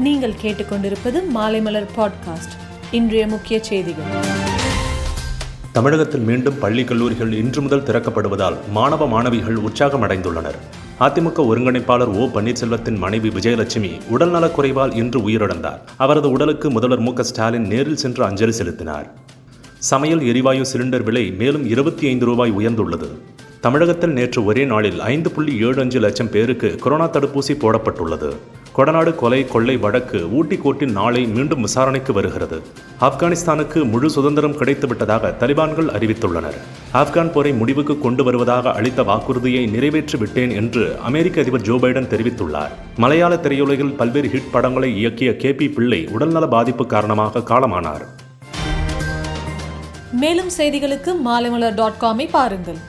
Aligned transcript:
நீங்கள் 0.00 0.34
கேட்டுக்கொண்டிருப்பது 0.42 1.20
மாலைமலர் 1.34 1.86
பாட்காஸ்ட். 1.96 2.54
இன்றைய 2.90 3.26
முக்கிய 3.26 3.62
செய்திகள். 3.62 4.04
தமிழகத்தில் 5.72 6.20
மீண்டும் 6.20 6.58
பள்ளி 6.58 6.84
கல்லூரிகள் 6.84 7.32
இன்று 7.32 7.60
முதல் 7.60 7.82
திறக்கப்படுவதால் 7.82 8.56
மாணவ 8.72 9.06
மாணவிகள் 9.06 9.56
உற்சாகம் 9.56 10.02
அடைந்துள்ளனர் 10.02 10.54
அதிமுக 11.00 11.38
ஒருங்கிணைப்பாளர் 11.38 12.14
ஓ 12.14 12.24
பன்னீர்செல்வத்தின் 12.24 12.96
மனைவி 12.96 13.28
விஜயலட்சுமி 13.28 14.00
உடல்நலக் 14.08 14.60
குறைவால் 14.60 14.94
இன்று 14.94 15.28
உயிரிழந்தார். 15.28 15.78
அவரது 15.96 16.30
உடலுக்கு 16.30 16.70
முதல்வர் 16.70 17.00
மு 17.00 17.12
ஸ்டாலின் 17.20 17.66
நேரில் 17.66 17.96
சென்று 17.96 18.24
அஞ்சலி 18.24 18.52
செலுத்தினார். 18.52 19.12
சமையல் 19.78 20.26
எரிவாயு 20.26 20.66
சிலிண்டர் 20.72 21.02
விலை 21.02 21.30
மேலும் 21.30 21.68
இருபத்தி 21.68 22.06
ஐந்து 22.06 22.24
ரூபாய் 22.24 22.52
உயர்ந்துள்ளது. 22.52 23.08
தமிழகத்தில் 23.60 24.12
நேற்று 24.12 24.44
ஒரே 24.44 24.64
நாளில் 24.64 25.00
ஐந்து 25.00 25.30
புள்ளி 25.30 25.56
ஏழு 25.56 25.80
அஞ்சு 25.80 26.00
லட்சம் 26.00 26.30
பேருக்கு 26.30 26.76
கொரோனா 26.76 27.10
தடுப்பூசி 27.10 27.54
போடப்பட்டுள்ளது. 27.58 28.36
கொடநாடு 28.80 29.14
கொலை 29.14 29.38
கொள்ளை 29.44 29.76
வழக்கு 29.76 30.18
ஊட்டி 30.36 30.56
கோர்ட்டில் 30.56 30.92
நாளை 30.98 31.26
மீண்டும் 31.26 31.60
விசாரணைக்கு 31.60 32.12
வருகிறது. 32.12 32.62
ஆப்கானிஸ்தானுக்கு 33.06 33.80
முழு 33.90 34.10
சுதந்திரம் 34.10 34.56
கிடைத்துவிட்டதாக 34.60 35.32
தலிபான்கள் 35.40 35.90
அறிவித்துள்ளனர். 35.96 36.56
ஆப்கான் 37.00 37.32
போரை 37.32 37.52
முடிவுக்கு 37.52 37.98
கொண்டு 37.98 38.24
வருவதாக 38.24 38.72
அளித்த 38.72 39.02
வாக்குறுதியை 39.02 39.66
நிறைவேற்றி 39.66 40.18
விட்டேன் 40.18 40.50
என்று 40.50 40.98
அமெரிக்க 41.08 41.40
அதிபர் 41.40 41.60
ஜோ 41.60 41.74
பைடன் 41.74 42.10
தெரிவித்துள்ளார். 42.12 42.72
மலையாள 42.96 43.34
திரையுலகில் 43.34 43.94
பல்வேறு 43.96 44.28
ஹிட் 44.28 44.50
படங்களை 44.52 44.90
இயக்கிய 45.00 45.36
கே 45.36 45.52
பி 45.52 45.68
பிள்ளை 45.68 46.08
உடல்நல 46.12 46.46
பாதிப்பு 46.46 46.86
காரணமாக 46.86 47.44
காலமானார். 47.52 48.06
மேலும் 50.12 50.50
செய்திகளுக்கு 50.58 51.14
மாலைமலர் 51.28 51.74
டாட் 51.74 52.00
காமை 52.00 52.28
பாருங்கள். 52.30 52.80